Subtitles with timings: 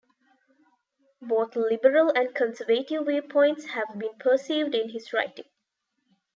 [1.21, 5.45] Both liberal and conservative viewpoints have been perceived in his writing.